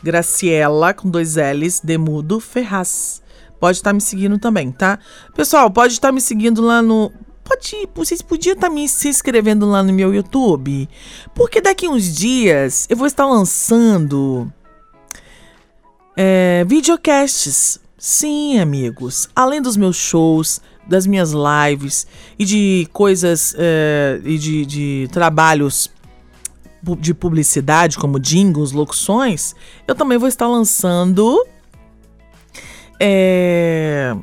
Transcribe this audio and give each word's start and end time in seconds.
Graciela, 0.03 0.93
com 0.93 1.09
dois 1.09 1.37
L's, 1.37 1.81
Demudo 1.83 2.41
Ferraz 2.41 3.23
pode 3.63 3.79
estar 3.79 3.91
tá 3.91 3.95
me 3.95 4.01
seguindo 4.01 4.41
também, 4.41 4.73
tá? 4.73 4.99
Pessoal, 5.37 5.71
pode 5.71 5.93
estar 5.93 6.09
tá 6.09 6.13
me 6.13 6.21
seguindo 6.21 6.61
lá 6.61 6.83
no. 6.83 7.13
Pode, 7.45 7.89
vocês 7.95 8.21
podiam 8.21 8.55
estar 8.55 8.67
tá 8.67 8.75
me 8.75 8.89
se 8.89 9.09
inscrevendo 9.09 9.67
lá 9.67 9.85
no 9.85 9.93
meu 9.93 10.13
YouTube, 10.13 10.89
porque 11.33 11.61
daqui 11.61 11.87
uns 11.87 12.13
dias 12.13 12.89
eu 12.91 12.97
vou 12.97 13.07
estar 13.07 13.25
lançando 13.25 14.53
é, 16.17 16.65
videocasts. 16.67 17.79
Sim, 17.97 18.59
amigos. 18.59 19.29
Além 19.33 19.63
dos 19.63 19.77
meus 19.77 19.95
shows, 19.95 20.61
das 20.85 21.07
minhas 21.07 21.31
lives 21.33 22.05
e 22.37 22.45
de 22.45 22.89
coisas 22.93 23.55
é, 23.57 24.21
e 24.25 24.39
de, 24.39 24.67
de 24.67 25.09
trabalhos 25.13 25.89
de 26.99 27.15
publicidade, 27.15 27.97
como 27.97 28.19
jingles, 28.19 28.73
locuções, 28.73 29.55
eu 29.87 29.95
também 29.95 30.19
vou 30.19 30.29
estar 30.29 30.49
lançando 30.49 31.47
é, 32.99 34.15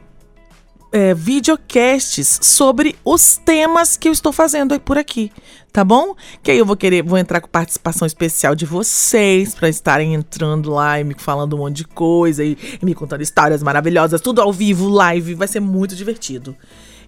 é, 0.91 1.13
videocasts 1.13 2.39
sobre 2.41 2.95
os 3.03 3.38
temas 3.38 3.95
que 3.95 4.07
eu 4.07 4.11
estou 4.11 4.31
fazendo 4.31 4.79
por 4.79 4.97
aqui, 4.97 5.31
tá 5.71 5.83
bom? 5.83 6.16
Que 6.41 6.51
aí 6.51 6.57
eu 6.57 6.66
vou 6.66 6.75
querer, 6.75 7.03
vou 7.03 7.17
entrar 7.17 7.41
com 7.41 7.47
participação 7.47 8.06
especial 8.06 8.56
de 8.56 8.66
vocês 8.66 9.53
para 9.53 9.69
estarem 9.69 10.13
entrando 10.13 10.72
lá 10.72 11.00
e 11.00 11.03
me 11.03 11.16
falando 11.17 11.55
um 11.55 11.59
monte 11.59 11.78
de 11.78 11.85
coisa 11.85 12.44
e, 12.44 12.57
e 12.81 12.85
me 12.85 12.95
contando 12.95 13.22
histórias 13.22 13.61
maravilhosas, 13.61 14.22
tudo 14.22 14.41
ao 14.41 14.51
vivo, 14.51 14.88
live, 14.89 15.35
vai 15.35 15.47
ser 15.47 15.59
muito 15.59 15.95
divertido. 15.95 16.55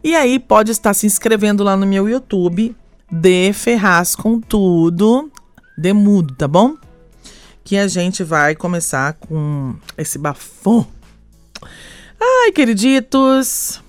E 0.03 0.15
aí 0.15 0.39
pode 0.39 0.71
estar 0.71 0.93
se 0.93 1.05
inscrevendo 1.05 1.63
lá 1.63 1.77
no 1.77 1.85
meu 1.85 2.09
YouTube, 2.09 2.75
de 3.11 3.53
Ferraz 3.53 4.15
com 4.15 4.39
tudo, 4.39 5.31
de 5.77 5.93
mudo, 5.93 6.35
tá 6.35 6.47
bom? 6.47 6.75
Que 7.63 7.77
a 7.77 7.87
gente 7.87 8.23
vai 8.23 8.55
começar 8.55 9.13
com 9.13 9.75
esse 9.97 10.17
bafão 10.17 10.87
Ai, 12.23 12.51
queriditos, 12.51 13.81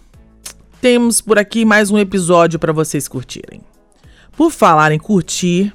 temos 0.81 1.21
por 1.21 1.39
aqui 1.39 1.67
mais 1.67 1.91
um 1.91 1.99
episódio 1.99 2.59
para 2.59 2.73
vocês 2.73 3.07
curtirem. 3.07 3.61
Por 4.35 4.51
falar 4.51 4.91
em 4.91 4.99
curtir, 4.99 5.71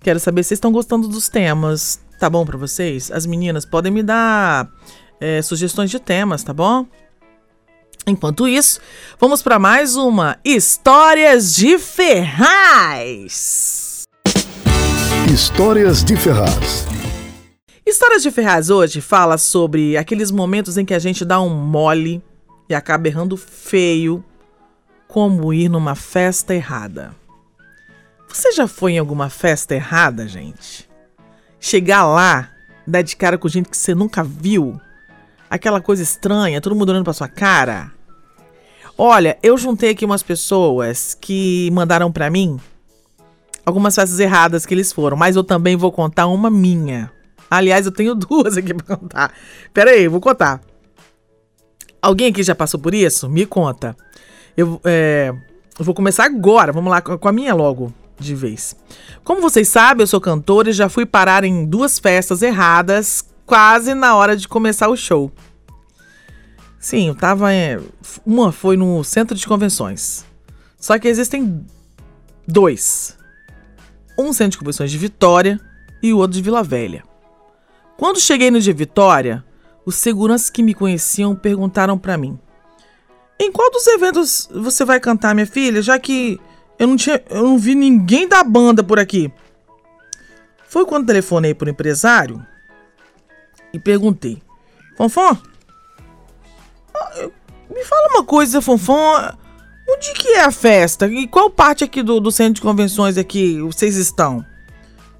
quero 0.00 0.20
saber 0.20 0.42
se 0.42 0.48
vocês 0.48 0.58
estão 0.58 0.70
gostando 0.70 1.08
dos 1.08 1.30
temas. 1.30 1.98
Tá 2.18 2.28
bom 2.28 2.44
para 2.44 2.58
vocês? 2.58 3.10
As 3.10 3.24
meninas 3.24 3.64
podem 3.64 3.90
me 3.90 4.02
dar 4.02 4.68
é, 5.18 5.40
sugestões 5.40 5.90
de 5.90 5.98
temas, 5.98 6.42
tá 6.42 6.52
bom? 6.52 6.86
Enquanto 8.06 8.46
isso, 8.46 8.78
vamos 9.18 9.40
para 9.40 9.58
mais 9.58 9.96
uma 9.96 10.36
Histórias 10.44 11.54
de 11.54 11.78
Ferraz. 11.78 13.89
Histórias 15.32 16.02
de 16.02 16.16
Ferraz. 16.16 16.88
Histórias 17.86 18.20
de 18.20 18.32
Ferraz 18.32 18.68
hoje 18.68 19.00
fala 19.00 19.38
sobre 19.38 19.96
aqueles 19.96 20.32
momentos 20.32 20.76
em 20.76 20.84
que 20.84 20.92
a 20.92 20.98
gente 20.98 21.24
dá 21.24 21.40
um 21.40 21.48
mole 21.50 22.20
e 22.68 22.74
acaba 22.74 23.06
errando 23.06 23.36
feio, 23.36 24.24
como 25.06 25.54
ir 25.54 25.68
numa 25.68 25.94
festa 25.94 26.52
errada. 26.52 27.14
Você 28.28 28.50
já 28.50 28.66
foi 28.66 28.94
em 28.94 28.98
alguma 28.98 29.30
festa 29.30 29.72
errada, 29.72 30.26
gente? 30.26 30.90
Chegar 31.60 32.04
lá, 32.04 32.50
dar 32.84 33.02
de 33.02 33.14
cara 33.14 33.38
com 33.38 33.46
gente 33.46 33.68
que 33.68 33.76
você 33.76 33.94
nunca 33.94 34.24
viu, 34.24 34.80
aquela 35.48 35.80
coisa 35.80 36.02
estranha, 36.02 36.60
todo 36.60 36.74
mundo 36.74 36.88
olhando 36.88 37.04
pra 37.04 37.12
sua 37.12 37.28
cara. 37.28 37.92
Olha, 38.98 39.38
eu 39.44 39.56
juntei 39.56 39.90
aqui 39.90 40.04
umas 40.04 40.24
pessoas 40.24 41.16
que 41.20 41.70
mandaram 41.70 42.10
para 42.10 42.28
mim 42.28 42.58
algumas 43.64 43.94
festas 43.94 44.18
erradas 44.18 44.66
que 44.66 44.74
eles 44.74 44.92
foram, 44.92 45.16
mas 45.16 45.36
eu 45.36 45.44
também 45.44 45.76
vou 45.76 45.92
contar 45.92 46.26
uma 46.26 46.50
minha. 46.50 47.10
Aliás, 47.50 47.86
eu 47.86 47.92
tenho 47.92 48.14
duas 48.16 48.56
aqui 48.56 48.72
pra 48.74 48.96
contar. 48.96 49.32
Pera 49.72 49.90
aí, 49.90 50.08
vou 50.08 50.20
contar. 50.20 50.60
Alguém 52.00 52.28
aqui 52.28 52.42
já 52.42 52.54
passou 52.54 52.80
por 52.80 52.94
isso? 52.94 53.28
Me 53.28 53.44
conta. 53.44 53.96
Eu, 54.56 54.80
é, 54.84 55.32
eu 55.78 55.84
vou 55.84 55.94
começar 55.94 56.24
agora. 56.24 56.72
Vamos 56.72 56.90
lá 56.90 57.02
com 57.02 57.28
a 57.28 57.32
minha 57.32 57.54
logo 57.54 57.92
de 58.18 58.34
vez. 58.34 58.76
Como 59.24 59.40
vocês 59.40 59.68
sabem, 59.68 60.02
eu 60.02 60.06
sou 60.06 60.20
cantora 60.20 60.70
e 60.70 60.72
já 60.72 60.88
fui 60.88 61.04
parar 61.04 61.44
em 61.44 61.66
duas 61.66 61.98
festas 61.98 62.42
erradas 62.42 63.24
quase 63.44 63.94
na 63.94 64.14
hora 64.14 64.36
de 64.36 64.46
começar 64.46 64.88
o 64.88 64.96
show. 64.96 65.32
Sim, 66.78 67.08
eu 67.08 67.14
tava. 67.14 67.52
É, 67.52 67.78
uma 68.24 68.52
foi 68.52 68.76
no 68.76 69.02
centro 69.02 69.36
de 69.36 69.46
convenções. 69.46 70.24
Só 70.78 70.98
que 70.98 71.08
existem 71.08 71.66
dois: 72.46 73.16
um 74.24 74.32
centro 74.32 74.52
de 74.52 74.58
convenções 74.58 74.90
de 74.90 74.98
Vitória 74.98 75.60
e 76.02 76.12
o 76.12 76.18
outro 76.18 76.36
de 76.36 76.42
Vila 76.42 76.62
Velha. 76.62 77.04
Quando 77.96 78.20
cheguei 78.20 78.50
no 78.50 78.60
de 78.60 78.72
Vitória, 78.72 79.44
os 79.84 79.96
seguranças 79.96 80.50
que 80.50 80.62
me 80.62 80.74
conheciam 80.74 81.34
perguntaram 81.34 81.98
para 81.98 82.16
mim: 82.16 82.38
Em 83.38 83.52
qual 83.52 83.70
dos 83.70 83.86
eventos 83.86 84.48
você 84.52 84.84
vai 84.84 84.98
cantar, 84.98 85.34
minha 85.34 85.46
filha? 85.46 85.82
Já 85.82 85.98
que 85.98 86.40
eu 86.78 86.86
não, 86.86 86.96
tinha, 86.96 87.22
eu 87.28 87.42
não 87.42 87.58
vi 87.58 87.74
ninguém 87.74 88.26
da 88.26 88.42
banda 88.42 88.82
por 88.82 88.98
aqui. 88.98 89.30
Foi 90.66 90.86
quando 90.86 91.06
telefonei 91.06 91.52
pro 91.52 91.68
empresário 91.68 92.44
e 93.72 93.78
perguntei: 93.78 94.42
Fonfon? 94.96 95.36
Ah, 96.94 97.28
me 97.68 97.84
fala 97.84 98.08
uma 98.14 98.24
coisa, 98.24 98.62
Fonfon. 98.62 99.39
Onde 99.92 100.12
que 100.12 100.28
é 100.28 100.44
a 100.44 100.52
festa? 100.52 101.08
E 101.08 101.26
qual 101.26 101.50
parte 101.50 101.82
aqui 101.82 102.00
do, 102.00 102.20
do 102.20 102.30
centro 102.30 102.54
de 102.54 102.60
convenções 102.60 103.18
aqui 103.18 103.60
vocês 103.60 103.96
estão? 103.96 104.44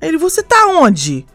Ele, 0.00 0.16
você 0.16 0.44
tá 0.44 0.66
onde? 0.68 1.26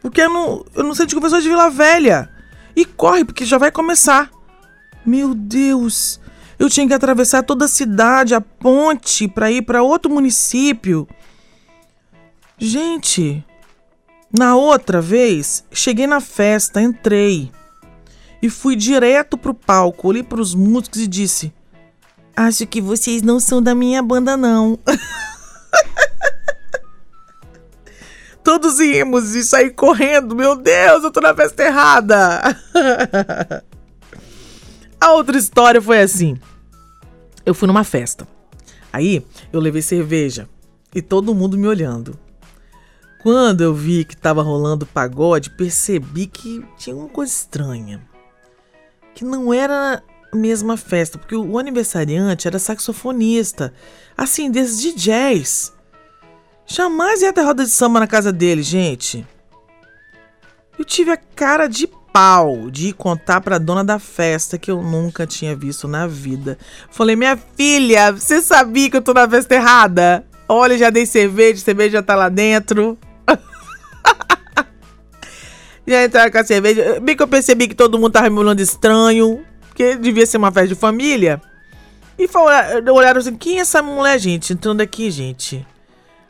Porque 0.00 0.20
eu 0.20 0.30
não, 0.30 0.64
eu 0.74 0.84
não 0.84 0.94
sei 0.94 1.04
de 1.04 1.14
convenções 1.14 1.42
de 1.42 1.48
Vila 1.48 1.68
Velha. 1.68 2.30
E 2.76 2.84
corre, 2.84 3.24
porque 3.24 3.44
já 3.44 3.58
vai 3.58 3.72
começar. 3.72 4.30
Meu 5.04 5.34
Deus, 5.34 6.20
eu 6.58 6.70
tinha 6.70 6.86
que 6.86 6.94
atravessar 6.94 7.42
toda 7.42 7.64
a 7.64 7.68
cidade, 7.68 8.34
a 8.34 8.40
ponte, 8.40 9.26
para 9.26 9.50
ir 9.50 9.62
para 9.62 9.82
outro 9.82 10.10
município. 10.10 11.08
Gente, 12.56 13.44
na 14.32 14.54
outra 14.54 15.00
vez, 15.00 15.64
cheguei 15.72 16.06
na 16.06 16.20
festa, 16.20 16.80
entrei 16.80 17.50
e 18.40 18.48
fui 18.48 18.76
direto 18.76 19.36
pro 19.36 19.52
palco, 19.52 20.08
olhei 20.08 20.22
pros 20.22 20.54
músicos 20.54 21.00
e 21.00 21.06
disse: 21.06 21.52
Acho 22.36 22.66
que 22.66 22.80
vocês 22.80 23.22
não 23.22 23.38
são 23.38 23.62
da 23.62 23.74
minha 23.74 24.02
banda, 24.02 24.36
não. 24.36 24.78
Todos 28.42 28.78
rimos 28.78 29.34
e 29.34 29.44
saí 29.44 29.70
correndo. 29.70 30.34
Meu 30.36 30.56
Deus, 30.56 31.04
eu 31.04 31.10
tô 31.10 31.20
na 31.20 31.34
festa 31.34 31.62
errada. 31.62 32.42
A 35.00 35.12
outra 35.12 35.38
história 35.38 35.80
foi 35.80 36.00
assim. 36.00 36.38
Eu 37.46 37.54
fui 37.54 37.66
numa 37.66 37.84
festa. 37.84 38.26
Aí 38.92 39.24
eu 39.52 39.60
levei 39.60 39.80
cerveja 39.82 40.48
e 40.94 41.00
todo 41.00 41.34
mundo 41.34 41.56
me 41.56 41.66
olhando. 41.66 42.18
Quando 43.22 43.62
eu 43.62 43.74
vi 43.74 44.04
que 44.04 44.16
tava 44.16 44.42
rolando 44.42 44.84
pagode, 44.84 45.50
percebi 45.50 46.26
que 46.26 46.62
tinha 46.76 46.94
uma 46.94 47.08
coisa 47.08 47.32
estranha. 47.32 48.02
Que 49.14 49.24
não 49.24 49.54
era 49.54 50.02
mesma 50.34 50.76
festa, 50.76 51.18
porque 51.18 51.36
o 51.36 51.58
aniversariante 51.58 52.48
era 52.48 52.58
saxofonista, 52.58 53.72
assim, 54.16 54.50
desses 54.50 54.80
de 54.80 54.92
jazz. 54.92 55.72
Jamais 56.66 57.22
ia 57.22 57.32
ter 57.32 57.42
roda 57.42 57.64
de 57.64 57.70
samba 57.70 58.00
na 58.00 58.06
casa 58.06 58.32
dele, 58.32 58.62
gente. 58.62 59.26
Eu 60.78 60.84
tive 60.84 61.10
a 61.10 61.16
cara 61.16 61.66
de 61.66 61.86
pau 62.14 62.70
de 62.70 62.92
contar 62.92 63.40
pra 63.40 63.58
dona 63.58 63.84
da 63.84 63.98
festa 63.98 64.56
que 64.56 64.70
eu 64.70 64.80
nunca 64.80 65.26
tinha 65.26 65.54
visto 65.54 65.88
na 65.88 66.06
vida. 66.06 66.56
Falei, 66.90 67.16
minha 67.16 67.36
filha, 67.36 68.12
você 68.12 68.40
sabia 68.40 68.88
que 68.88 68.96
eu 68.96 69.02
tô 69.02 69.12
na 69.12 69.28
festa 69.28 69.54
errada? 69.54 70.24
Olha, 70.48 70.78
já 70.78 70.90
dei 70.90 71.06
cerveja, 71.06 71.60
cerveja 71.60 71.94
já 71.94 72.02
tá 72.02 72.14
lá 72.14 72.28
dentro. 72.28 72.96
já 75.86 76.04
entraram 76.04 76.30
com 76.30 76.38
a 76.38 76.44
cerveja. 76.44 77.00
Bem 77.00 77.16
que 77.16 77.22
eu 77.22 77.28
percebi 77.28 77.66
que 77.66 77.74
todo 77.74 77.98
mundo 77.98 78.12
tava 78.12 78.30
me 78.30 78.38
olhando 78.38 78.60
estranho, 78.60 79.44
porque 79.74 79.96
devia 79.96 80.24
ser 80.24 80.36
uma 80.36 80.52
festa 80.52 80.68
de 80.68 80.76
família. 80.76 81.42
E 82.16 82.28
olharam 82.88 83.18
assim, 83.18 83.34
quem 83.34 83.58
é 83.58 83.62
essa 83.62 83.82
mulher, 83.82 84.20
gente, 84.20 84.52
entrando 84.52 84.80
aqui, 84.80 85.10
gente? 85.10 85.66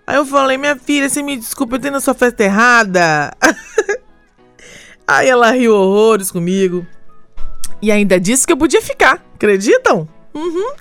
Aí 0.06 0.16
eu 0.16 0.24
falei, 0.24 0.56
minha 0.56 0.76
filha, 0.76 1.10
você 1.10 1.22
me 1.22 1.36
desculpa, 1.36 1.76
eu 1.76 1.78
tenho 1.78 1.92
na 1.92 2.00
sua 2.00 2.14
festa 2.14 2.42
errada. 2.42 3.36
Aí 5.06 5.28
ela 5.28 5.50
riu 5.50 5.76
horrores 5.76 6.30
comigo. 6.30 6.86
E 7.82 7.92
ainda 7.92 8.18
disse 8.18 8.46
que 8.46 8.52
eu 8.54 8.56
podia 8.56 8.80
ficar. 8.80 9.22
Acreditam? 9.34 10.08
Uhum. 10.32 10.72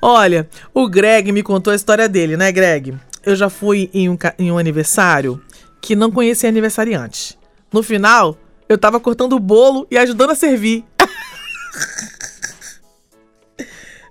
Olha, 0.00 0.48
o 0.72 0.88
Greg 0.88 1.30
me 1.30 1.42
contou 1.42 1.74
a 1.74 1.76
história 1.76 2.08
dele, 2.08 2.38
né, 2.38 2.50
Greg? 2.50 2.96
Eu 3.22 3.36
já 3.36 3.50
fui 3.50 3.90
em 3.92 4.08
um, 4.08 4.16
em 4.38 4.50
um 4.50 4.56
aniversário 4.56 5.42
que 5.82 5.94
não 5.94 6.10
conhecia 6.10 6.48
aniversariante. 6.48 7.38
No 7.70 7.82
final, 7.82 8.38
eu 8.66 8.78
tava 8.78 8.98
cortando 8.98 9.34
o 9.34 9.38
bolo 9.38 9.86
e 9.90 9.98
ajudando 9.98 10.30
a 10.30 10.34
servir. 10.34 10.86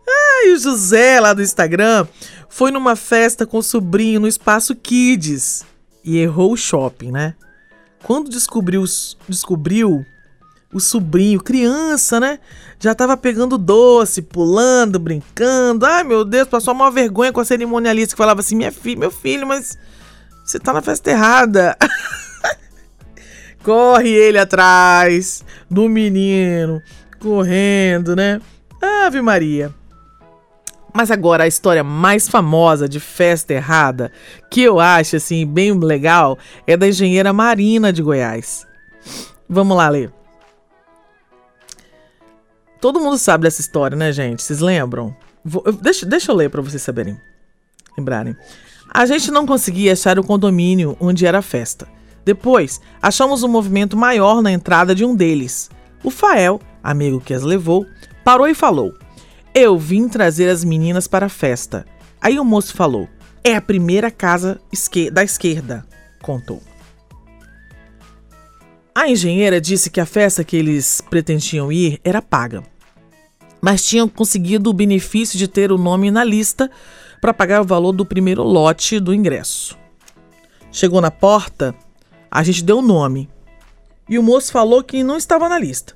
Ai, 0.08 0.52
o 0.54 0.58
José 0.58 1.20
lá 1.20 1.34
do 1.34 1.42
Instagram 1.42 2.08
foi 2.50 2.72
numa 2.72 2.96
festa 2.96 3.46
com 3.46 3.58
o 3.58 3.64
sobrinho 3.64 4.20
no 4.20 4.28
espaço 4.28 4.76
Kids 4.76 5.66
e 6.04 6.18
errou 6.18 6.54
o 6.54 6.58
shopping, 6.58 7.12
né? 7.12 7.36
Quando 8.04 8.30
descobriu, 8.30 8.84
descobriu 9.28 10.06
o 10.74 10.80
sobrinho, 10.80 11.42
criança, 11.42 12.20
né? 12.20 12.40
Já 12.80 12.94
tava 12.94 13.18
pegando 13.18 13.58
doce, 13.58 14.22
pulando, 14.22 15.00
brincando. 15.00 15.86
Ai, 15.86 16.04
meu 16.04 16.24
Deus, 16.24 16.48
passou 16.48 16.74
uma 16.74 16.92
vergonha 16.92 17.32
com 17.32 17.40
a 17.40 17.46
cerimonialista 17.46 18.14
que 18.14 18.18
falava 18.18 18.42
assim: 18.42 18.56
minha 18.56 18.72
filha, 18.72 19.00
meu 19.00 19.12
filho, 19.12 19.48
mas 19.48 19.78
você 20.46 20.60
tá 20.60 20.74
na 20.74 20.82
festa 20.82 21.12
errada. 21.12 21.76
Corre 23.64 24.10
ele 24.10 24.38
atrás 24.38 25.44
do 25.70 25.90
menino, 25.90 26.82
correndo, 27.20 28.16
né? 28.16 28.42
Ave 28.82 29.22
Maria. 29.22 29.74
Mas 30.94 31.12
agora 31.12 31.44
a 31.44 31.48
história 31.48 31.84
mais 31.84 32.28
famosa 32.28 32.90
de 32.90 33.00
festa 33.00 33.54
errada, 33.54 34.12
que 34.50 34.62
eu 34.62 34.80
acho 34.80 35.16
assim 35.16 35.46
bem 35.46 35.78
legal, 35.78 36.38
é 36.66 36.76
da 36.76 36.88
engenheira 36.88 37.32
Marina 37.32 37.94
de 37.94 38.02
Goiás. 38.02 38.66
Vamos 39.48 39.78
lá 39.78 39.90
ler. 39.90 40.12
Todo 42.82 43.00
mundo 43.00 43.18
sabe 43.18 43.44
dessa 43.44 43.62
história, 43.62 43.96
né, 43.96 44.12
gente? 44.12 44.42
Vocês 44.42 44.60
lembram? 44.60 45.16
Vou, 45.44 45.64
deixa, 45.72 46.06
deixa 46.06 46.32
eu 46.32 46.36
ler 46.36 46.50
para 46.50 46.62
vocês 46.62 46.82
saberem. 46.82 47.18
Lembrarem. 47.98 48.36
A 48.90 49.06
gente 49.06 49.32
não 49.32 49.46
conseguia 49.46 49.94
achar 49.94 50.18
o 50.18 50.24
condomínio 50.24 50.96
onde 51.00 51.26
era 51.26 51.40
a 51.40 51.42
festa. 51.42 51.88
Depois, 52.24 52.82
achamos 53.02 53.44
um 53.44 53.48
movimento 53.48 53.96
maior 53.96 54.42
na 54.42 54.52
entrada 54.52 54.94
de 54.94 55.06
um 55.06 55.16
deles. 55.16 55.70
O 56.04 56.12
Fael, 56.12 56.60
amigo 56.84 57.20
que 57.20 57.34
as 57.34 57.44
levou, 57.44 57.86
parou 58.24 58.48
e 58.48 58.54
falou: 58.54 58.94
eu 59.60 59.76
vim 59.76 60.08
trazer 60.08 60.48
as 60.50 60.64
meninas 60.64 61.08
para 61.08 61.26
a 61.26 61.30
festa. 61.30 61.84
Aí 62.22 62.40
o 62.40 62.46
moço 62.46 62.76
falou: 62.76 63.10
É 63.44 63.56
a 63.56 63.62
primeira 63.62 64.12
casa 64.12 64.62
esquer 64.72 65.10
da 65.10 65.24
esquerda, 65.24 65.84
contou. 66.22 66.62
A 68.94 69.10
engenheira 69.10 69.60
disse 69.60 69.90
que 69.90 70.00
a 70.00 70.06
festa 70.06 70.44
que 70.44 70.56
eles 70.56 71.02
pretendiam 71.02 71.72
ir 71.72 72.00
era 72.04 72.22
paga, 72.22 72.62
mas 73.60 73.84
tinham 73.84 74.08
conseguido 74.08 74.70
o 74.70 74.74
benefício 74.74 75.40
de 75.40 75.48
ter 75.48 75.72
o 75.72 75.78
nome 75.80 76.12
na 76.12 76.24
lista 76.24 76.70
para 77.20 77.34
pagar 77.34 77.62
o 77.62 77.66
valor 77.66 77.94
do 77.94 78.06
primeiro 78.06 78.44
lote 78.44 79.00
do 79.00 79.12
ingresso. 79.12 79.76
Chegou 80.72 81.02
na 81.02 81.10
porta, 81.10 81.74
a 82.30 82.44
gente 82.44 82.64
deu 82.64 82.78
o 82.78 82.84
nome 82.84 83.28
e 84.08 84.18
o 84.18 84.24
moço 84.24 84.52
falou 84.52 84.84
que 84.84 85.04
não 85.04 85.18
estava 85.18 85.50
na 85.50 85.60
lista. 85.60 85.96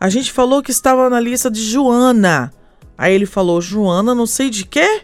A 0.00 0.08
gente 0.08 0.32
falou 0.32 0.62
que 0.62 0.70
estava 0.70 1.10
na 1.10 1.18
lista 1.18 1.50
de 1.50 1.60
Joana, 1.60 2.52
Aí 2.98 3.14
ele 3.14 3.26
falou, 3.26 3.60
Joana, 3.60 4.12
não 4.12 4.26
sei 4.26 4.50
de 4.50 4.64
quê? 4.64 5.02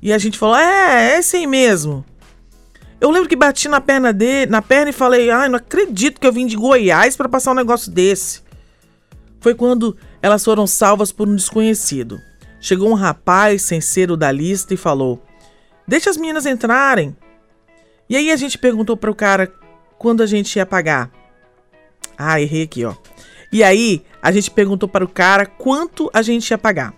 E 0.00 0.14
a 0.14 0.16
gente 0.16 0.38
falou, 0.38 0.56
é, 0.56 1.18
é 1.18 1.22
sim 1.22 1.46
mesmo. 1.46 2.02
Eu 2.98 3.10
lembro 3.10 3.28
que 3.28 3.36
bati 3.36 3.68
na 3.68 3.82
perna 3.82 4.14
dele, 4.14 4.50
na 4.50 4.62
perna 4.62 4.88
e 4.88 4.94
falei, 4.94 5.30
ai, 5.30 5.46
não 5.50 5.56
acredito 5.56 6.18
que 6.18 6.26
eu 6.26 6.32
vim 6.32 6.46
de 6.46 6.56
Goiás 6.56 7.16
para 7.16 7.28
passar 7.28 7.50
um 7.52 7.54
negócio 7.54 7.92
desse. 7.92 8.40
Foi 9.40 9.54
quando 9.54 9.94
elas 10.22 10.42
foram 10.42 10.66
salvas 10.66 11.12
por 11.12 11.28
um 11.28 11.36
desconhecido. 11.36 12.18
Chegou 12.60 12.88
um 12.88 12.94
rapaz 12.94 13.62
sem 13.62 13.80
ser 13.80 14.10
o 14.10 14.16
da 14.16 14.32
lista 14.32 14.72
e 14.72 14.76
falou: 14.76 15.22
Deixa 15.86 16.10
as 16.10 16.16
meninas 16.16 16.46
entrarem. 16.46 17.16
E 18.08 18.16
aí 18.16 18.32
a 18.32 18.36
gente 18.36 18.58
perguntou 18.58 18.96
para 18.96 19.10
o 19.10 19.14
cara 19.14 19.52
quando 19.96 20.22
a 20.22 20.26
gente 20.26 20.56
ia 20.56 20.66
pagar. 20.66 21.10
Ah, 22.18 22.40
errei 22.40 22.64
aqui, 22.64 22.84
ó. 22.84 22.94
E 23.52 23.62
aí 23.62 24.02
a 24.20 24.32
gente 24.32 24.50
perguntou 24.50 24.88
para 24.88 25.04
o 25.04 25.08
cara 25.08 25.46
quanto 25.46 26.10
a 26.12 26.20
gente 26.20 26.50
ia 26.50 26.58
pagar 26.58 26.92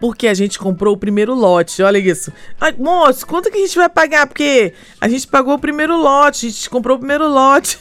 porque 0.00 0.28
a 0.28 0.34
gente 0.34 0.58
comprou 0.58 0.94
o 0.94 0.98
primeiro 0.98 1.34
lote. 1.34 1.82
Olha 1.82 1.96
isso. 1.96 2.30
Ai, 2.60 2.74
moço, 2.78 3.26
quanto 3.26 3.50
que 3.50 3.56
a 3.56 3.60
gente 3.60 3.74
vai 3.74 3.88
pagar? 3.88 4.26
Porque 4.26 4.74
a 5.00 5.08
gente 5.08 5.26
pagou 5.26 5.54
o 5.54 5.58
primeiro 5.58 5.96
lote, 5.96 6.46
a 6.46 6.50
gente 6.50 6.68
comprou 6.68 6.96
o 6.96 6.98
primeiro 6.98 7.26
lote. 7.26 7.78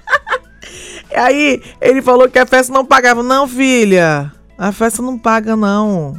e 1.08 1.14
aí 1.14 1.62
ele 1.80 2.02
falou 2.02 2.28
que 2.28 2.36
a 2.36 2.46
festa 2.46 2.72
não 2.72 2.84
pagava. 2.84 3.22
Não, 3.22 3.46
filha, 3.46 4.32
a 4.58 4.72
festa 4.72 5.02
não 5.02 5.16
paga, 5.16 5.54
não. 5.54 6.16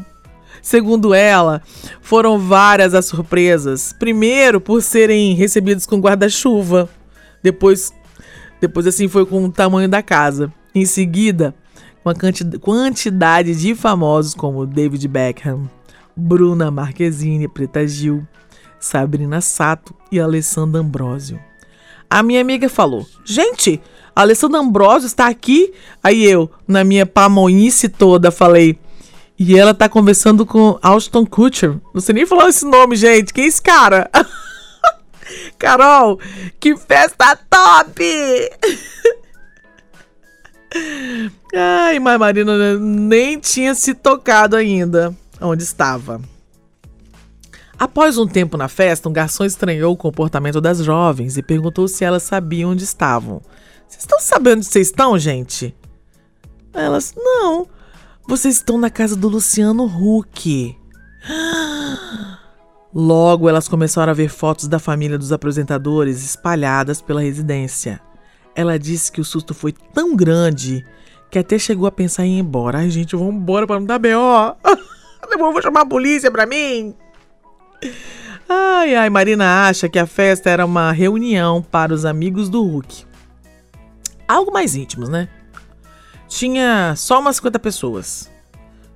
Segundo 0.61 1.13
ela, 1.13 1.61
foram 2.01 2.39
várias 2.39 2.93
as 2.93 3.07
surpresas. 3.07 3.91
Primeiro, 3.91 4.61
por 4.61 4.81
serem 4.81 5.33
recebidos 5.33 5.85
com 5.85 5.99
guarda-chuva. 5.99 6.87
Depois, 7.43 7.91
depois 8.61 8.85
assim 8.85 9.07
foi 9.07 9.25
com 9.25 9.43
o 9.43 9.51
tamanho 9.51 9.89
da 9.89 10.03
casa. 10.03 10.53
Em 10.73 10.85
seguida, 10.85 11.53
uma 12.05 12.13
quantidade 12.59 13.55
de 13.55 13.75
famosos 13.75 14.35
como 14.35 14.65
David 14.65 15.07
Beckham, 15.07 15.69
Bruna 16.15 16.69
Marquezine, 16.69 17.47
Preta 17.47 17.85
Gil, 17.87 18.25
Sabrina 18.79 19.41
Sato 19.41 19.95
e 20.11 20.19
Alessandra 20.19 20.79
Ambrosio. 20.79 21.39
A 22.09 22.21
minha 22.21 22.41
amiga 22.41 22.69
falou: 22.69 23.05
Gente, 23.25 23.81
a 24.15 24.21
Alessandra 24.21 24.59
Ambrosio 24.59 25.07
está 25.07 25.27
aqui. 25.27 25.73
Aí 26.03 26.23
eu, 26.23 26.49
na 26.67 26.83
minha 26.83 27.05
pamonhice 27.05 27.89
toda, 27.89 28.31
falei: 28.31 28.77
E 29.39 29.57
ela 29.57 29.73
tá 29.73 29.89
conversando 29.89 30.45
com 30.45 30.77
Austin 30.81 31.25
Kutcher. 31.25 31.79
Não 31.93 32.01
sei 32.01 32.13
nem 32.13 32.25
falar 32.25 32.49
esse 32.49 32.65
nome, 32.65 32.95
gente. 32.95 33.33
Quem 33.33 33.45
é 33.45 33.47
esse 33.47 33.61
cara? 33.61 34.09
Carol, 35.57 36.19
que 36.59 36.75
festa 36.75 37.35
top! 37.49 38.03
Ai, 41.53 41.99
mas 41.99 42.19
Marina 42.19 42.77
nem 42.79 43.39
tinha 43.39 43.75
se 43.75 43.93
tocado 43.93 44.55
ainda 44.55 45.15
onde 45.39 45.63
estava. 45.63 46.21
Após 47.77 48.17
um 48.17 48.27
tempo 48.27 48.57
na 48.57 48.67
festa, 48.67 49.09
um 49.09 49.13
garçom 49.13 49.43
estranhou 49.43 49.93
o 49.93 49.97
comportamento 49.97 50.61
das 50.61 50.77
jovens 50.79 51.35
e 51.35 51.41
perguntou 51.41 51.87
se 51.87 52.05
elas 52.05 52.23
sabiam 52.23 52.71
onde 52.71 52.83
estavam. 52.83 53.41
Vocês 53.87 54.03
estão 54.03 54.19
sabendo 54.19 54.57
onde 54.57 54.67
vocês 54.67 54.87
estão, 54.87 55.17
gente? 55.17 55.75
Elas, 56.73 57.13
não. 57.17 57.67
Vocês 58.27 58.55
estão 58.55 58.77
na 58.77 58.89
casa 58.89 59.15
do 59.15 59.27
Luciano 59.27 59.85
Huck. 59.85 60.77
Logo, 62.93 63.47
elas 63.47 63.67
começaram 63.67 64.11
a 64.11 64.15
ver 64.15 64.29
fotos 64.29 64.67
da 64.67 64.79
família 64.79 65.17
dos 65.17 65.31
apresentadores 65.31 66.23
espalhadas 66.23 67.01
pela 67.01 67.21
residência. 67.21 68.01
Ela 68.55 68.77
disse 68.77 69.11
que 69.11 69.21
o 69.21 69.25
susto 69.25 69.53
foi 69.53 69.71
tão 69.71 70.15
grande 70.15 70.85
que 71.29 71.39
até 71.39 71.57
chegou 71.57 71.87
a 71.87 71.91
pensar 71.91 72.25
em 72.25 72.37
ir 72.37 72.39
embora. 72.39 72.79
Ai, 72.79 72.89
gente, 72.89 73.15
vamos 73.15 73.35
embora 73.35 73.65
para 73.65 73.79
não 73.79 73.85
dar 73.85 73.99
B.O. 73.99 74.55
Depois 75.29 75.39
vou 75.53 75.61
chamar 75.61 75.81
a 75.81 75.85
polícia 75.85 76.29
pra 76.29 76.45
mim. 76.45 76.93
Ai, 78.49 78.95
ai, 78.95 79.09
Marina 79.09 79.67
acha 79.67 79.87
que 79.87 79.97
a 79.97 80.05
festa 80.05 80.49
era 80.49 80.65
uma 80.65 80.91
reunião 80.91 81.61
para 81.61 81.93
os 81.93 82.03
amigos 82.03 82.49
do 82.49 82.61
Hulk. 82.61 83.05
Algo 84.27 84.51
mais 84.51 84.75
íntimos, 84.75 85.07
né? 85.07 85.29
tinha 86.31 86.95
só 86.95 87.19
umas 87.19 87.35
50 87.35 87.59
pessoas. 87.59 88.30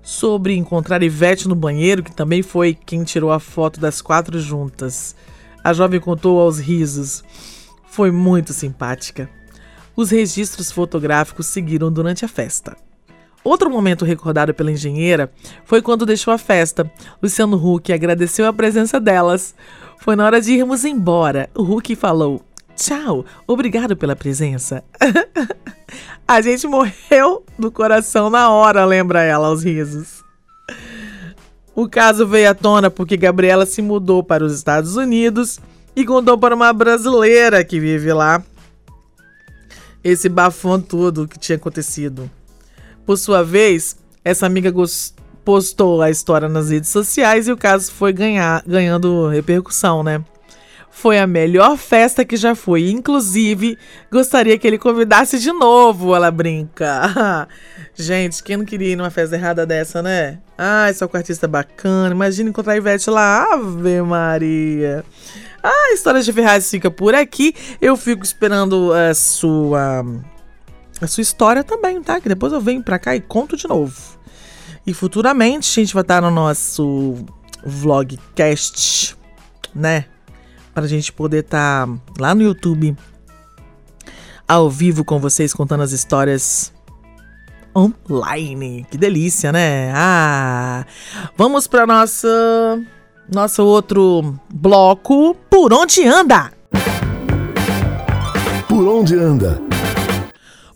Sobre 0.06 0.56
encontrar 0.56 1.02
Ivete 1.02 1.48
no 1.48 1.56
banheiro, 1.56 2.04
que 2.04 2.16
também 2.16 2.44
foi 2.44 2.76
quem 2.76 3.04
tirou 3.04 3.32
a 3.32 3.40
foto 3.40 3.80
das 3.80 4.04
quatro 4.04 4.40
juntas. 4.40 5.16
A 5.64 5.74
jovem 5.74 6.00
contou 6.00 6.40
aos 6.40 6.60
risos. 6.60 7.24
Foi 7.88 8.12
muito 8.12 8.54
simpática. 8.54 9.28
Os 9.96 10.12
registros 10.12 10.72
fotográficos 10.72 11.48
seguiram 11.48 11.92
durante 11.92 12.24
a 12.24 12.28
festa. 12.28 12.78
Outro 13.44 13.68
momento 13.68 14.06
recordado 14.06 14.54
pela 14.54 14.72
engenheira 14.72 15.32
foi 15.64 15.82
quando 15.82 16.06
deixou 16.06 16.32
a 16.32 16.38
festa. 16.38 16.90
Luciano 17.20 17.58
Huck 17.58 17.92
agradeceu 17.92 18.46
a 18.46 18.54
presença 18.54 19.00
delas. 19.00 19.56
Foi 19.98 20.16
na 20.16 20.24
hora 20.24 20.40
de 20.40 20.52
irmos 20.52 20.86
embora. 20.86 21.50
O 21.56 21.64
Huck 21.64 21.96
falou: 21.96 22.44
Tchau, 22.76 23.26
obrigado 23.48 23.96
pela 23.96 24.16
presença. 24.16 24.84
a 26.28 26.42
gente 26.42 26.68
morreu 26.68 27.44
do 27.58 27.72
coração 27.72 28.30
na 28.30 28.50
hora, 28.50 28.86
lembra 28.86 29.24
ela 29.24 29.48
aos 29.48 29.64
risos. 29.64 30.24
O 31.74 31.88
caso 31.90 32.28
veio 32.28 32.50
à 32.50 32.54
tona 32.54 32.90
porque 32.90 33.18
Gabriela 33.18 33.66
se 33.66 33.82
mudou 33.82 34.24
para 34.24 34.44
os 34.44 34.54
Estados 34.54 34.96
Unidos 34.96 35.60
e 35.96 36.06
contou 36.06 36.38
para 36.38 36.56
uma 36.56 36.72
brasileira 36.74 37.64
que 37.64 37.80
vive 37.80 38.12
lá 38.14 38.44
esse 40.04 40.30
bafão 40.30 40.80
todo 40.80 41.28
que 41.28 41.40
tinha 41.40 41.56
acontecido. 41.56 42.30
Por 43.06 43.18
sua 43.18 43.44
vez, 43.44 43.98
essa 44.24 44.46
amiga 44.46 44.72
postou 45.44 46.02
a 46.02 46.10
história 46.10 46.48
nas 46.48 46.70
redes 46.70 46.90
sociais 46.90 47.48
e 47.48 47.52
o 47.52 47.58
caso 47.58 47.92
foi 47.92 48.14
ganhar, 48.14 48.64
ganhando 48.68 49.28
repercussão, 49.28 50.04
né? 50.04 50.24
Foi 50.98 51.20
a 51.20 51.28
melhor 51.28 51.76
festa 51.76 52.24
que 52.24 52.38
já 52.38 52.56
foi. 52.56 52.90
Inclusive, 52.90 53.78
gostaria 54.10 54.58
que 54.58 54.66
ele 54.66 54.78
convidasse 54.78 55.38
de 55.38 55.52
novo, 55.52 56.16
ela 56.16 56.32
brinca. 56.32 57.46
Gente, 57.94 58.42
quem 58.42 58.56
não 58.56 58.64
queria 58.64 58.94
ir 58.94 58.96
numa 58.96 59.10
festa 59.10 59.36
errada 59.36 59.66
dessa, 59.66 60.02
né? 60.02 60.40
Ai, 60.58 60.94
só 60.94 61.06
com 61.06 61.18
artista 61.18 61.50
bacana. 61.50 62.16
Imagina 62.16 62.50
encontrar 62.50 62.74
a 62.74 62.78
Ivete 62.78 63.10
lá. 63.10 63.46
Ave 63.52 64.02
Maria. 64.04 65.04
A 65.62 65.94
história 65.94 66.22
de 66.22 66.32
Ferraz 66.32 66.72
fica 66.72 66.90
por 66.90 67.14
aqui. 67.14 67.54
Eu 67.82 67.98
fico 67.98 68.24
esperando 68.24 68.94
a 68.94 69.14
sua 69.14 70.02
a 71.02 71.08
sua 71.08 71.22
história 71.22 71.62
também, 71.62 72.02
tá? 72.02 72.22
Que 72.22 72.30
depois 72.30 72.54
eu 72.54 72.62
venho 72.62 72.82
pra 72.82 72.98
cá 72.98 73.14
e 73.14 73.20
conto 73.20 73.58
de 73.58 73.68
novo. 73.68 74.18
E 74.88 74.94
futuramente 74.94 75.78
a 75.78 75.84
gente 75.84 75.94
vai 75.94 76.04
estar 76.04 76.22
no 76.22 76.32
nosso 76.32 77.16
vlogcast, 77.66 79.18
né? 79.76 80.06
Para 80.76 80.84
a 80.84 80.88
gente 80.90 81.12
poder 81.14 81.40
estar 81.40 81.88
tá 81.88 81.94
lá 82.20 82.36
no 82.36 82.44
YouTube 82.44 82.96
ao 84.46 84.70
vivo 84.70 85.06
com 85.06 85.20
vocês 85.20 85.54
contando 85.54 85.84
as 85.84 85.94
histórias 85.94 86.74
online. 87.74 88.86
Que 88.92 88.98
delícia, 88.98 89.54
né? 89.54 89.92
Ah, 89.96 90.86
vamos 91.38 91.66
para 91.66 91.88
nossa 91.88 92.28
nosso 93.32 93.64
outro 93.64 94.36
bloco. 94.54 95.34
Por 95.50 95.72
onde 95.74 96.06
anda? 96.06 96.52
Por 98.68 98.86
onde 98.86 99.16
anda? 99.16 99.62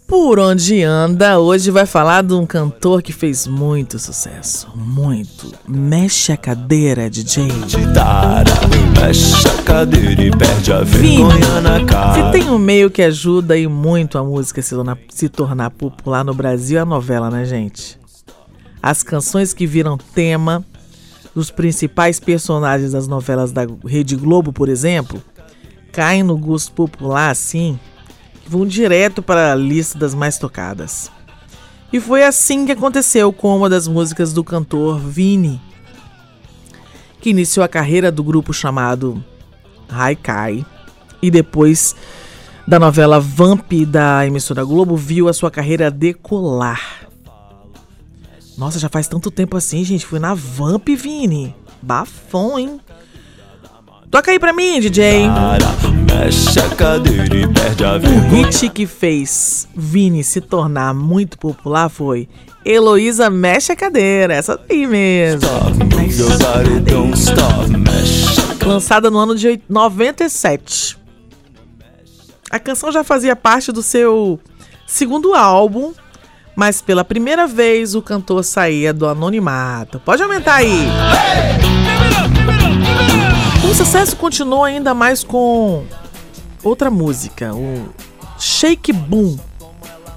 Por 0.10 0.40
onde 0.40 0.82
anda, 0.82 1.38
hoje 1.38 1.70
vai 1.70 1.86
falar 1.86 2.24
de 2.24 2.34
um 2.34 2.44
cantor 2.44 3.00
que 3.04 3.14
fez 3.14 3.46
muito 3.46 4.00
sucesso. 4.00 4.68
Muito. 4.74 5.54
Mexe 5.68 6.32
a 6.32 6.38
cadeira, 6.38 7.08
DJ. 7.08 7.44
mexe 9.00 9.48
a 9.48 9.64
cadeira 9.64 10.24
e 10.24 10.32
perde 10.32 10.74
a 10.74 10.82
vergonha 10.82 11.62
na 11.62 11.86
cara. 11.86 12.26
Se 12.26 12.32
tem 12.32 12.50
um 12.50 12.58
meio 12.58 12.90
que 12.90 13.04
ajuda 13.04 13.56
e 13.56 13.68
muito 13.68 14.18
a 14.18 14.24
música 14.24 14.64
se 14.64 14.74
tornar, 14.74 14.98
se 15.10 15.30
tornar 15.30 15.70
popular 15.70 16.26
no 16.26 16.34
Brasil, 16.34 16.80
é 16.80 16.82
a 16.82 16.86
novela, 16.86 17.30
né, 17.30 17.46
gente? 17.46 18.00
As 18.82 19.04
canções 19.04 19.54
que 19.54 19.68
viram 19.68 19.96
tema 19.96 20.66
dos 21.36 21.52
principais 21.52 22.20
personagens 22.20 22.94
das 22.94 23.08
novelas 23.08 23.52
da 23.52 23.62
Rede 23.86 24.16
Globo, 24.16 24.52
por 24.52 24.70
exemplo, 24.70 25.22
caem 25.92 26.24
no 26.24 26.36
gosto 26.36 26.72
popular 26.72 27.30
assim 27.30 27.80
vão 28.50 28.66
direto 28.66 29.22
para 29.22 29.52
a 29.52 29.56
lista 29.56 30.00
das 30.00 30.16
mais 30.16 30.40
tocadas. 30.40 31.12
E 31.94 32.00
foi 32.00 32.24
assim 32.24 32.66
que 32.66 32.72
aconteceu 32.72 33.32
com 33.32 33.56
uma 33.56 33.70
das 33.70 33.88
músicas 33.88 34.34
do 34.34 34.44
cantor 34.44 35.00
Vini, 35.00 35.62
que 37.22 37.30
iniciou 37.30 37.64
a 37.64 37.68
carreira 37.68 38.12
do 38.12 38.24
grupo 38.24 38.52
chamado 38.52 39.24
Haikai 39.88 40.66
e 41.22 41.30
depois 41.30 41.96
da 42.68 42.80
novela 42.80 43.20
Vamp 43.20 43.72
da 43.88 44.26
emissora 44.26 44.64
Globo 44.64 44.96
viu 44.96 45.28
a 45.28 45.34
sua 45.34 45.52
carreira 45.52 45.92
decolar. 45.92 47.08
Nossa, 48.58 48.80
já 48.80 48.90
faz 48.90 49.08
tanto 49.08 49.30
tempo 49.30 49.56
assim, 49.56 49.84
gente. 49.84 50.06
Foi 50.06 50.20
na 50.20 50.34
Vamp, 50.34 50.90
Vini. 50.90 51.56
Bafão, 51.82 52.60
hein? 52.60 52.80
Toca 54.12 54.32
aí 54.32 54.40
pra 54.40 54.52
mim, 54.52 54.80
DJ. 54.80 55.28
Mexe 56.20 56.60
a 56.60 56.76
cadeira 56.76 57.34
e 57.34 57.48
perde 57.48 57.86
a 57.86 57.96
O 57.96 58.36
hit 58.36 58.70
que 58.72 58.86
fez 58.86 59.66
Vini 59.74 60.22
se 60.22 60.42
tornar 60.42 60.94
muito 60.94 61.38
popular 61.38 61.88
foi 61.88 62.28
Heloísa 62.66 63.30
Mexe 63.30 63.72
a 63.72 63.76
Cadeira. 63.76 64.34
Essa 64.34 64.60
aí 64.70 64.86
mesmo. 64.86 65.50
Lançada 68.66 69.10
no 69.10 69.18
ano 69.18 69.34
de 69.34 69.62
97. 69.70 71.00
A 72.52 72.60
canção 72.60 72.92
já 72.92 73.02
fazia 73.02 73.34
parte 73.34 73.72
do 73.72 73.82
seu 73.82 74.38
segundo 74.86 75.34
álbum, 75.34 75.94
mas 76.54 76.82
pela 76.82 77.06
primeira 77.06 77.48
vez 77.48 77.96
o 77.96 78.02
cantor 78.02 78.44
saía 78.44 78.94
do 78.94 79.08
anonimato. 79.08 80.02
Pode 80.02 80.22
aumentar 80.22 80.56
aí. 80.56 80.86
Hey! 80.86 81.60
O 83.70 83.76
sucesso 83.76 84.16
continuou 84.16 84.64
ainda 84.64 84.96
mais 84.96 85.24
com 85.24 85.86
outra 86.64 86.90
música, 86.90 87.54
o 87.54 87.90
Shake 88.38 88.92
Boom. 88.94 89.38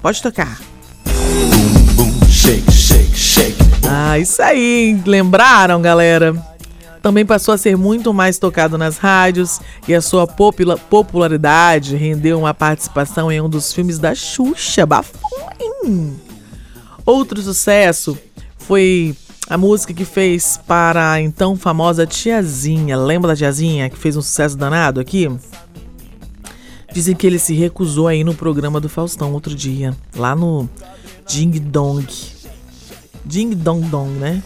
Pode 0.01 0.21
tocar. 0.21 0.59
Boom, 1.05 1.95
boom, 1.95 2.25
shake, 2.29 2.71
shake, 2.71 3.15
shake. 3.15 3.57
Ah, 3.87 4.17
isso 4.19 4.41
aí, 4.41 5.01
lembraram, 5.05 5.81
galera? 5.81 6.35
Também 7.01 7.25
passou 7.25 7.53
a 7.53 7.57
ser 7.57 7.75
muito 7.75 8.13
mais 8.13 8.37
tocado 8.37 8.77
nas 8.77 8.97
rádios 8.97 9.59
e 9.87 9.93
a 9.93 10.01
sua 10.01 10.25
popularidade 10.25 11.97
rendeu 11.97 12.39
uma 12.39 12.53
participação 12.53 13.29
em 13.29 13.41
um 13.41 13.49
dos 13.49 13.73
filmes 13.73 13.99
da 13.99 14.15
Xuxa, 14.15 14.85
bafão. 14.85 15.21
Outro 17.05 17.41
sucesso 17.41 18.17
foi 18.57 19.13
a 19.49 19.57
música 19.57 19.93
que 19.93 20.05
fez 20.05 20.57
para 20.65 21.11
a 21.11 21.21
então 21.21 21.57
famosa 21.57 22.07
Tiazinha. 22.07 22.97
Lembra 22.97 23.31
da 23.31 23.35
Tiazinha 23.35 23.89
que 23.89 23.97
fez 23.97 24.15
um 24.15 24.21
sucesso 24.21 24.55
danado 24.55 25.01
aqui? 25.01 25.29
Dizem 26.93 27.15
que 27.15 27.25
ele 27.25 27.39
se 27.39 27.55
recusou 27.55 28.07
aí 28.07 28.23
no 28.23 28.35
programa 28.35 28.79
do 28.79 28.87
Faustão 28.87 29.33
outro 29.33 29.55
dia, 29.55 29.95
lá 30.15 30.35
no 30.35 30.69
Ding 31.27 31.59
Dong. 31.59 32.05
Ding 33.25 33.55
Dong 33.55 33.87
Dong, 33.87 34.11
né? 34.11 34.43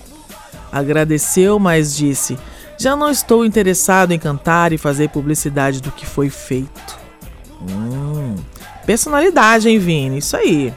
Agradeceu, 0.72 1.60
mas 1.60 1.96
disse: 1.96 2.38
Já 2.80 2.96
não 2.96 3.10
estou 3.10 3.46
interessado 3.46 4.14
em 4.14 4.20
cantar 4.20 4.72
e 4.72 4.78
fazer 4.78 5.10
publicidade 5.10 5.82
do 5.82 5.92
que 5.92 6.06
foi 6.06 6.30
feito. 6.30 6.98
Hum, 7.62 8.36
personalidade, 8.86 9.68
hein, 9.68 9.78
Vini? 9.78 10.20
Isso 10.20 10.38
aí. 10.38 10.74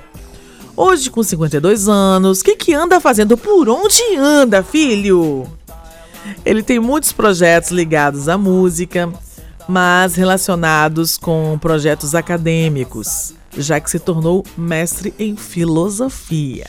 Hoje, 0.76 1.10
com 1.10 1.22
52 1.22 1.88
anos, 1.88 2.40
o 2.40 2.44
que, 2.44 2.56
que 2.56 2.72
anda 2.74 2.98
fazendo? 3.00 3.36
Por 3.36 3.68
onde 3.68 4.16
anda, 4.16 4.62
filho? 4.62 5.46
Ele 6.44 6.62
tem 6.62 6.80
muitos 6.80 7.12
projetos 7.12 7.70
ligados 7.70 8.28
à 8.28 8.38
música, 8.38 9.12
mas 9.70 10.16
relacionados 10.16 11.16
com 11.16 11.56
projetos 11.60 12.14
acadêmicos, 12.14 13.34
já 13.56 13.78
que 13.78 13.88
se 13.88 14.00
tornou 14.00 14.44
mestre 14.58 15.14
em 15.16 15.36
filosofia. 15.36 16.66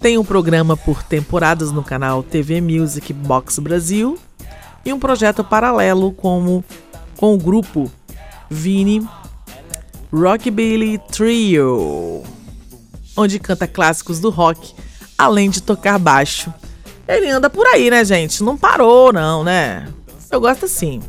Tem 0.00 0.18
um 0.18 0.24
programa 0.24 0.76
por 0.76 1.02
temporadas 1.02 1.72
no 1.72 1.82
canal 1.82 2.22
TV 2.22 2.60
Music 2.60 3.12
Box 3.12 3.58
Brasil 3.58 4.18
e 4.84 4.92
um 4.92 4.98
projeto 4.98 5.42
paralelo 5.42 6.12
como 6.12 6.62
com 7.16 7.34
o 7.34 7.38
grupo 7.38 7.90
Vini 8.50 9.06
Rockabilly 10.12 10.98
Trio 11.10 12.22
onde 13.16 13.38
canta 13.38 13.66
clássicos 13.66 14.20
do 14.20 14.30
rock, 14.30 14.74
além 15.16 15.50
de 15.50 15.62
tocar 15.62 15.98
baixo. 15.98 16.52
Ele 17.08 17.28
anda 17.28 17.50
por 17.50 17.66
aí, 17.66 17.90
né, 17.90 18.04
gente? 18.04 18.42
Não 18.42 18.56
parou, 18.56 19.12
não, 19.12 19.42
né? 19.42 19.88
Eu 20.30 20.40
gosto 20.40 20.66
assim. 20.66 21.00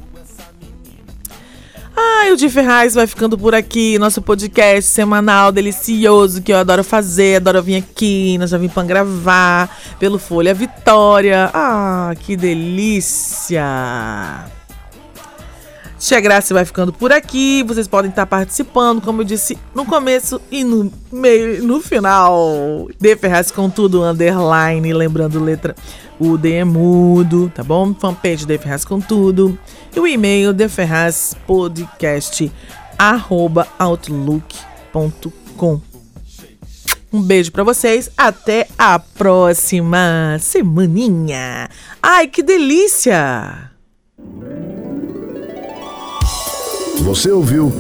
Ah, 2.04 2.34
o 2.34 2.36
Di 2.36 2.50
Ferraz 2.50 2.96
vai 2.96 3.06
ficando 3.06 3.38
por 3.38 3.54
aqui, 3.54 4.00
nosso 4.00 4.24
podcast 4.24 4.90
semanal 4.90 5.52
delicioso 5.52 6.42
que 6.42 6.52
eu 6.52 6.58
adoro 6.58 6.84
fazer, 6.84 7.36
adoro 7.36 7.62
vir 7.62 7.76
aqui, 7.76 8.40
nós 8.40 8.50
já 8.50 8.58
vim 8.58 8.68
para 8.68 8.82
gravar 8.82 9.78
pelo 10.00 10.18
Folha 10.18 10.52
Vitória. 10.52 11.52
Ah, 11.54 12.12
que 12.20 12.36
delícia! 12.36 13.64
Tia 16.00 16.20
Graça 16.20 16.52
vai 16.56 16.66
ficando 16.66 16.92
por 16.92 17.12
aqui. 17.12 17.62
Vocês 17.62 17.88
podem 17.88 18.10
estar 18.10 18.26
participando, 18.26 19.00
como 19.02 19.22
eu 19.22 19.26
disse 19.26 19.56
no 19.76 19.86
começo 19.86 20.42
e 20.50 20.64
no 20.64 20.92
meio, 21.12 21.64
no 21.64 21.80
final. 21.80 22.88
De 23.00 23.16
Ferraz 23.16 23.52
com 23.52 23.70
tudo, 23.70 24.02
underline. 24.02 24.92
Lembrando 24.92 25.40
letra 25.40 25.76
o 26.20 26.38
D 26.38 26.54
é 26.54 26.64
mudo, 26.64 27.52
tá 27.54 27.64
bom? 27.64 27.94
Fanpage 27.94 28.46
de 28.46 28.58
Ferraz 28.58 28.84
com 28.84 29.00
tudo. 29.00 29.58
E 29.96 30.00
o 30.00 30.08
e-mail 30.08 30.54
de 30.54 30.68
Ferraz 30.70 31.36
podcast 31.46 32.52
arroba 32.98 33.68
outlook.com. 33.80 35.82
Um 37.14 37.22
beijo 37.22 37.52
para 37.52 37.64
vocês, 37.64 38.10
até 38.18 38.68
a 38.78 38.98
próxima 38.98 40.38
semaninha. 40.40 41.70
Ai, 42.02 42.28
que 42.28 42.42
delícia! 42.42 43.70
Você 47.00 47.32
ouviu 47.32 47.72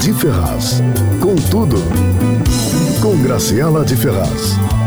De 0.00 0.12
Ferraz, 0.14 0.80
com 1.20 1.34
tudo, 1.50 1.76
com 3.02 3.20
Graciela 3.22 3.84
de 3.84 3.96
Ferraz. 3.96 4.79